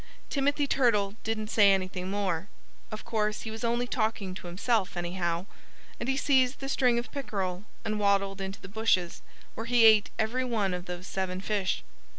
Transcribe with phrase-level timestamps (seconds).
[0.31, 2.47] Timothy Turtle didn't say anything more.
[2.89, 5.45] Of course he was only talking to himself, anyhow.
[5.99, 9.21] And he seized the string of pickerel and waddled into the bushes,
[9.53, 11.83] where he ate every one of those seven fish.